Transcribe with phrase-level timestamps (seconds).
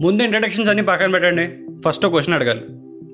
[0.00, 1.48] ముందు ఇంట్రడక్షన్స్ అన్ని పక్కన పెట్టండి.
[1.88, 2.60] ఫస్ట్ ఒక క్వశ్చన్ అడగాలి.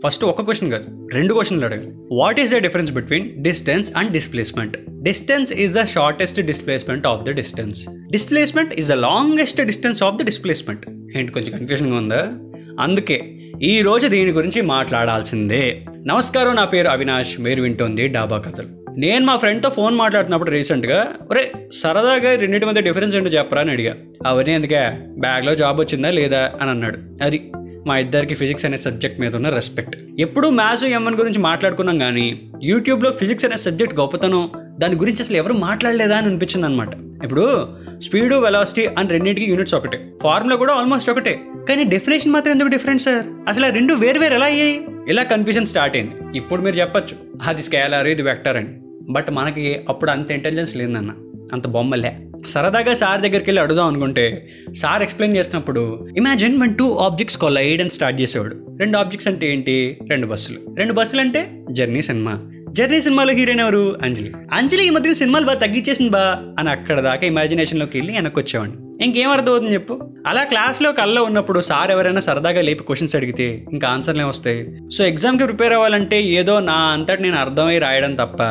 [0.07, 1.93] ఫస్ట్ ఒక క్వశ్చన్ కాదు రెండు క్వశ్చన్లు అడగాలి.
[2.13, 7.31] What is the difference between distance and displacement distance is the shortest displacement of the
[7.31, 12.33] distance displacement is the longest distance of the displacement ఏంటి కొంచెం కన్ఫ్యూజన్గా ఉందా?
[12.81, 13.33] అందుకే
[13.63, 15.87] ఈ రోజు దీని గురించి మాట్లాడాల్సిందే.
[16.07, 17.41] నమస్కారం నా పేరు అవినాష్.
[17.41, 18.84] మీరు వింటోంది డాబా కథలు.
[18.97, 21.53] నేను మా ఫ్రెండ్తో ఫోన్ మాట్లాడుతున్నప్పుడు రీసెంట్గా ఒరే
[21.83, 23.63] సరదాగా రెండింటి మధ్య డిఫరెన్స్ ఏంటో చెప్పరా?
[23.63, 23.95] అని అడిగా.
[24.27, 24.91] అవన్నీ ఎందుకే?
[25.19, 26.53] బ్యాగ్లో జాబ్ వచ్చిందా లేదా?
[26.61, 26.99] అని అన్నాడు.
[27.25, 27.53] అది
[27.87, 29.97] మా ఇద్దరికి ఫిజిక్స్ అనే సబ్జెక్ట్ మీద ఉన్న రెస్పెక్ట్.
[30.19, 35.53] ఎప్పుడు మ్యాథ్స్ ఎంఎన్ గురించి మాట్లాడుకున్నాం కానీ యూట్యూబ్లో ఫిజిక్స్ అనే సబ్జెక్ట్ గొప్పతనం దాని గురించి అసలు ఎవరు
[35.53, 36.89] మాట్లాడలేదా అని అనిపించింది అనమాట
[37.25, 37.69] ఇప్పుడు
[37.99, 40.11] స్పీడు వెలాసిటీ అని రెండింటికి యూనిట్స్ ఒకటే.
[40.23, 41.41] ఫార్ములా కూడా ఆల్మోస్ట్ ఒకటే.
[41.69, 43.49] కానీ డెఫినేషన్ మాత్రం ఎందుకు డిఫరెంట్ సార్?
[43.49, 44.81] అసలు ఆ రెండు వేరు వేరు ఎలా అయ్యాయి?
[45.09, 46.39] ఇలా కన్ఫ్యూజన్ స్టార్ట్ అయింది.
[46.39, 47.17] ఇప్పుడు మీరు చెప్పచ్చు.
[47.47, 48.69] అది స్కేలార్ ఇది వెక్టర్ అని.
[49.11, 51.13] బట్ మనకి అప్పుడు అంత ఇంటెలిజెన్స్ లేదన్న
[51.53, 52.17] అంత బొమ్మలే.
[52.47, 57.91] సరదాగా సార్ దగ్గరికి వెళ్ళి అడుగుదాం అనుకుంటే సార్ ఎక్స్ప్లెయిన్ చేసినప్పుడు imagine one two objects collide అని
[57.91, 58.77] స్టార్ట్ చేసేవాడు.
[58.81, 59.99] రెండు ఆబ్జెక్ట్స్ అంటే ఏంటి?
[60.11, 60.75] రెండు బస్సులు.
[60.79, 62.41] రెండు బస్సులు అంటే జర్నీ సినిమా.
[62.73, 63.99] జర్నీ సినిమాలో హీరోయిన్ ఎవరు?
[64.03, 64.33] అంజలి.
[64.53, 69.05] అంజలి ఈ మధ్య సినిమాలు బాగా తగ్గించేసింది బా అని అక్కడ దాకా ఇమాజినేషన్లోకి వెళ్ళి వెనక్కి వచ్చేవాడిని.
[69.05, 70.11] ఇంకేం అర్థమవుతుంది చెప్పు?
[70.27, 74.75] అలా క్లాస్లో కల్లో ఉన్నప్పుడు సార్ ఎవరైనా సరదాగా లేపి క్వశ్చన్స్ అడిగితే ఇంకా ఆన్సర్లే వస్తాయి?
[74.93, 78.43] సో ఎగ్జామ్కి ప్రిపేర్ అవ్వాలంటే ఏదో నా అంతటి నేను అర్థమై రాయడం తప్ప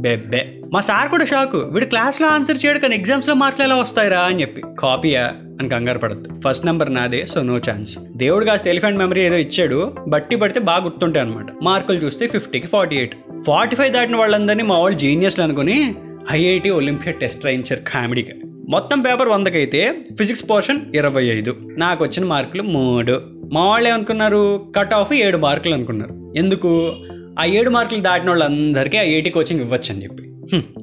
[0.00, 0.60] బెబ్బే.
[0.72, 1.56] మా సార్ కూడా షాక్.
[1.56, 4.62] వీడు క్లాస్లో ఆన్సర్ చేయడు కానీ ఎగ్జామ్స్లో మార్కులు ఎలా వస్తాయిరా అని చెప్పి.
[4.78, 5.24] కాపీయా?
[5.60, 6.40] అని కంగారు పడద్దు.
[6.48, 7.98] ఫస్ట్ నెంబర్ నాదే సో నో ఛాన్స్.
[8.16, 9.94] దేవుడు కాస్త ఎలిఫెంట్ మెమరీ ఏదో ఇచ్చాడు.
[10.08, 13.16] బట్టి పడితే బాగా గుర్తుంటాయి అనమాట మార్కులు చూస్తే ఫిఫ్టీకి ఫార్టీ ఎయిట్.
[13.46, 15.94] ఫార్టీ ఫైవ్ దాటిన వాళ్ళందరినీ మా వాళ్ళు జీనియస్లు అనుకుని
[16.30, 18.34] ఐఐటి ఒలింపియడ్ టెస్ట్ రాయించారు కామెడీగా
[18.68, 21.56] మొత్తం పేపర్ వందకైతే ఫిజిక్స్ పోర్షన్ ఇరవై ఐదు.
[21.78, 23.20] నాకు వచ్చిన మార్కులు మూడు.
[23.52, 24.72] మా వాళ్ళు ఏమనుకున్నారు?
[24.76, 26.32] కట్ ఆఫ్ ఏడు మార్కులు అనుకున్నారు.
[26.36, 26.96] ఎందుకు?
[27.40, 30.24] ఆ ఏడు మార్కులు దాటిన వాళ్ళందరికీ ఐఐటి కోచింగ్ ఇవ్వచ్చు అని చెప్పి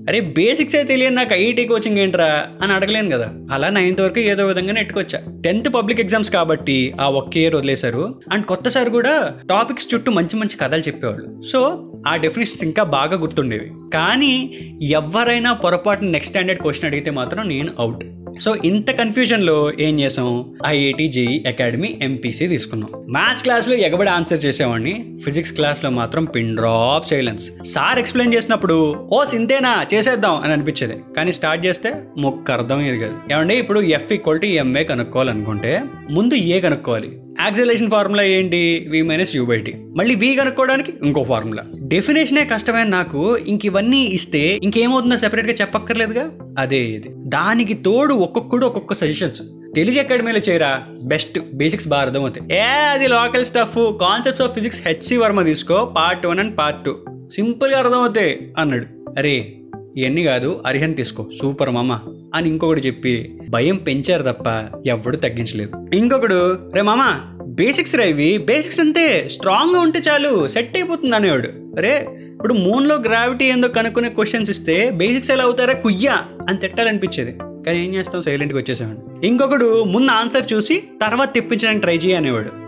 [0.10, 3.34] అరే బేసిక్స్ అయితే తెలియదు నాకు ఐఐటి కోచింగ్ ఏంట్రా అని అడగలేను కదా.
[3.52, 5.20] అలా నైన్త్ వరకు ఏదో విధంగా నెట్టుకొచ్చా.
[5.44, 8.22] టెన్త్ పబ్లిక్ ఎగ్జామ్స్ కాబట్టి ఆ ఒక్క ఇయర్ వదిలేశారు.
[8.32, 11.42] అండ్ కొత్త సార్ కూడా టాపిక్స్ చుట్టూ మంచి మంచి కథలు చెప్పేవాళ్ళు.
[11.42, 13.72] సో ఆ డెఫినేషన్స్ ఇంకా బాగా గుర్తుండేవి.
[13.94, 18.04] కానీ ఎవరైనా పొరపాటు నెక్స్ట్ స్టాండర్డ్ క్వశ్చన్ అడిగితే మాత్రం నేను అవుట్
[18.40, 20.54] సో ఇంత కన్ఫ్యూజన్లో ఏం చేసాం?
[20.66, 23.12] ఐఐటి జేఈ అకాడమీ ఎంపీసీ తీసుకున్నాం.
[23.12, 25.18] మ్యాథ్స్ క్లాస్లో ఎగబడి ఆన్సర్ చేసేవాడిని.
[25.26, 30.98] ఫిజిక్స్ క్లాస్లో మాత్రం pin drop silence sir explain చేసినప్పుడు ఓ సింతేనా చేసేద్దాం అని అనిపించేది.
[31.18, 36.36] కానీ స్టార్ట్ చేస్తే మొక్క అర్థం ఇది కాదు ఏమంటే ఇప్పుడు ఎఫ్ ఈక్వల్ టు ఎంఏ కనుక్కోవాలనుకుంటే ముందు
[36.36, 37.12] ఏ కనుక్కోవాలి.
[37.42, 38.88] యాక్సిలేషన్ ఫార్ములా ఏంటి?
[38.90, 44.02] V minus U by T మళ్ళీ వి కనుక్కోవడానికి ఇంకో ఫార్ములా డెఫినేషనే కష్టమైన నాకు ఇంక ఇవన్నీ
[44.04, 46.30] ఇస్తే ఇంకేమవుతుందో సెపరేట్గా చెప్పక్కర్లేదుగా?
[46.60, 47.10] అదే ఇది.
[47.18, 49.42] దానికి తోడు ఒక్కొక్కడు ఒక్కొక్క సజెషన్స్
[49.76, 55.18] తెలుగు అకాడమీలో చేరా బెస్ట్ బేసిక్స్ బాగా అర్థమవుతాయి ఏ అది local stuff concepts of physics HC
[55.18, 56.96] Verma తీసుకో part one and part two
[57.32, 58.86] సింపుల్గా అర్థమవుతాయి అన్నాడు.
[59.18, 59.58] అరే
[59.98, 61.30] ఇవన్నీ కాదు అరిహన్ తీసుకో.
[61.42, 62.00] సూపర్ మామ.
[62.36, 65.88] అని ఇంకొకటి చెప్పి భయం పెంచారు తప్ప ఎవడు తగ్గించలేదు.
[65.94, 68.38] ఇంకొకడు రే మామ బేసిక్స్ రా ఇవి.
[68.38, 69.30] బేసిక్స్ అంతే.
[69.30, 70.48] స్ట్రాంగ్గా ఉంటే చాలు.
[70.48, 71.48] సెట్ అయిపోతుంది అనేవాడు.
[71.48, 75.74] అరే ఇప్పుడు మూన్లో గ్రావిటీ ఏందో కనుక్కునే క్వశ్చన్స్ ఇస్తే బేసిక్స్ ఎలా అవుతారా?
[75.74, 77.38] కుయ్యా అని తిట్టాలనిపించేది.
[77.66, 82.68] కానీ ఏం చేస్తాం సైలెంట్గా వచ్చేసాడు ఇంకొకడు ముందు ఆన్సర్ చూసి తర్వాత తెప్పించడానికి ట్రై చేయి అనేవాడు.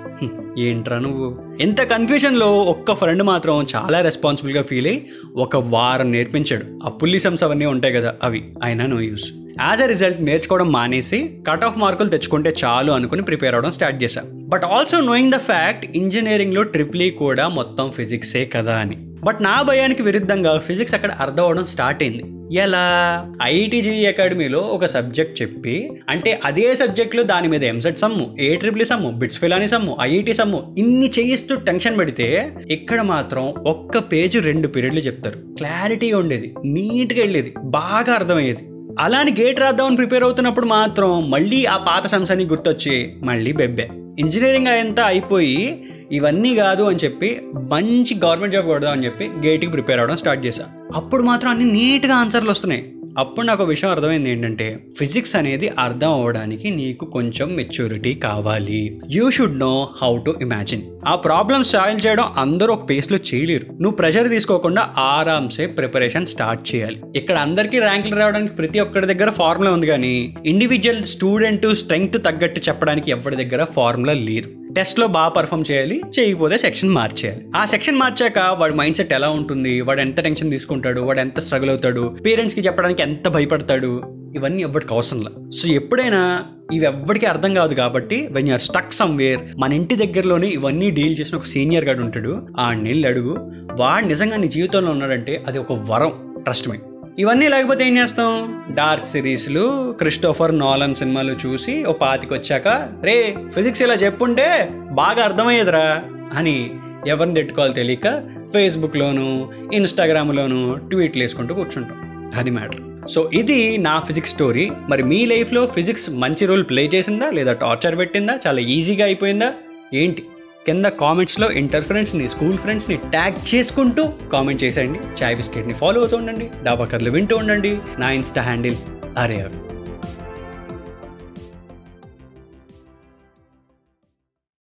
[0.60, 1.38] ఏంట్రా నువ్వు?
[1.62, 6.80] ఇంత కన్ఫ్యూషన్లో ఒక్క ఫ్రెండ్ మాత్రం చాలా రెస్పాన్సిబుల్గా ఫీల్ అయ్యి ఒక వారం నేర్పించాడు.
[6.86, 8.54] ఆ పుల్లిసమ్స్ అవన్నీ ఉంటాయి కదా అవి.
[8.64, 9.34] అయినా no use.
[9.62, 14.22] As a result నేర్చుకోవడం మానేసి కట్ ఆఫ్ మార్కులు తెచ్చుకుంటే చాలు అనుకుని ప్రిపేర్ అవడం స్టార్ట్ చేశా.
[14.48, 18.96] But also knowing the fact ఇంజనీరింగ్లో ట్రిప్లీ కూడా మొత్తం ఫిజిక్సే కదా అని.
[19.24, 22.24] బట్ నా భయానికి విరుద్ధంగా ఫిజిక్స్ అక్కడ అర్థం అవడం స్టార్ట్ అయింది.
[22.52, 23.26] ఎలా?
[23.44, 29.12] ఐటీజీ అకాడమీలో ఒక సబ్జెక్ట్ చెప్పి అంటే అదే సబ్జెక్ట్లో దాని మీద ఎంసెట్ సమ్ము ఏ ట్రిపుల్ సమ్ము
[29.12, 35.00] బిట్స్ ఫిలాని సమ్ము ఐఐటి సమ్ము ఇన్ని చేయిస్తూ టెన్షన్ పెడితే ఇక్కడ మాత్రం ఒక్క పేజ్ రెండు పీరియడ్లు
[35.00, 35.40] చెప్తారు.
[35.40, 38.66] క్లారిటీగా ఉండేది నీట్గా వెళ్ళేది బాగా అర్థమయ్యేది.
[39.00, 43.90] అలాని గేట్ రాద్దామని ప్రిపేర్ అవుతున్నప్పుడు మాత్రం మళ్ళీ ఆ పాత సంస్థని గుర్తొచ్చి మళ్ళీ బెబ్బే.
[44.20, 47.42] ఇంజనీరింగ్ అయ్యంతా అయిపోయి ఇవన్నీ కాదు అని చెప్పి
[47.72, 50.66] మంచి గవర్నమెంట్ జాబ్ కొడదాం అని చెప్పి గేట్కి ప్రిపేర్ అవ్వడం స్టార్ట్ చేశా.
[50.96, 52.94] అప్పుడు మాత్రం అన్ని నీట్గా ఆన్సర్లు వస్తున్నాయి.
[53.20, 59.00] అప్పుడు నాకు ఒక విషయం అర్థమైంది ఏంటంటే ఫిజిక్స్ అనేది అర్థం అవ్వడానికి నీకు కొంచెం మెచ్యూరిటీ కావాలి.
[59.12, 63.66] You should know how to imagine ఆ ప్రాబ్లమ్ సాల్వ్ చేయడం అందరూ ఒక పేస్లో చేయలేరు.
[63.72, 67.02] నువ్వు ప్రెషర్ తీసుకోకుండా ఆరామ్సే ప్రిపరేషన్ స్టార్ట్ చేయాలి.
[67.16, 73.12] ఇక్కడ అందరికీ ర్యాంకులు రావడానికి ప్రతి ఒక్కరి దగ్గర ఫార్ములా ఉంది కానీ ఇండివిజువల్ స్టూడెంట్ స్ట్రెంగ్త్ తగ్గట్టు చెప్పడానికి
[73.12, 74.69] ఎవరి దగ్గర ఫార్ములా లేదు.
[74.76, 77.46] టెస్ట్లో బాగా పర్ఫామ్ చేయాలి చేయకపోతే సెక్షన్ మార్చేయాలి.
[77.56, 81.70] ఆ సెక్షన్ మార్చాక వాడి మైండ్ సెట్ ఎలా ఉంటుంది వాడు ఎంత టెన్షన్ తీసుకుంటాడు వాడు ఎంత స్ట్రగుల్
[81.70, 84.02] అవుతాడు పేరెంట్స్కి చెప్పడానికి ఎంత భయపడతాడు
[84.36, 89.74] ఇవన్నీ ఎవ్వడికి అవసరంలా సో ఎప్పుడైనా ఇవి ఎవ్వడికి అర్థం కాదు కాబట్టి వెన్ యూఆర్ స్టక్ సమ్వేర్ మన
[89.74, 93.38] ఇంటి దగ్గరలోనే ఇవన్నీ డీల్ చేసిన ఒక సీనియర్ గాడు ఉంటాడు ఆ నీళ్ళు అడుగు
[93.72, 96.12] వాడు నిజంగా నీ జీవితంలో ఉన్నాడంటే అది ఒక వరం
[96.44, 96.78] ట్రస్ట్ మీ
[97.20, 98.64] ఇవన్నీ లేకపోతే ఏం చేస్తాం?
[98.70, 102.68] డార్క్ సిరీస్లు క్రిస్టోఫర్ నోలన్ సినిమాలు చూసి ఓ పాతికొచ్చాక
[103.04, 106.72] రే ఫిజిక్స్ ఇలా చెప్పుంటే బాగా అర్థమయ్యేదిరా అని
[107.08, 108.24] ఎవరిని తిట్టుకోవాలో తెలియక
[108.54, 112.32] ఫేస్బుక్లోను ఇన్స్టాగ్రామ్లోను ట్వీట్లు వేసుకుంటూ కూర్చుంటాం.
[112.36, 112.82] అది మ్యాటర్.
[113.12, 114.72] సో ఇది నా ఫిజిక్స్ స్టోరీ.
[114.90, 117.30] మరి మీ లైఫ్లో ఫిజిక్స్ మంచి రోల్ ప్లే చేసిందా?
[117.30, 118.40] లేదా టార్చర్ పెట్టిందా?
[118.48, 119.54] చాలా ఈజీగా అయిపోయిందా?
[119.94, 120.24] ఏంటి?
[120.66, 125.00] కింద కామెంట్స్లో ఇంటర్ ఫ్రెండ్స్ని స్కూల్ ఫ్రెండ్స్ని ట్యాగ్ చేసుకుంటూ కామెంట్ చేసేయండి.
[125.24, 126.50] చాయ్ బిస్కెట్ని ఫాలో అవుతూ ఉండండి.
[126.64, 127.78] డాబా కథలు వింటూ ఉండండి.
[128.00, 128.76] నా ఇన్స్టా హ్యాండిల్
[129.18, 129.69] అరే అవి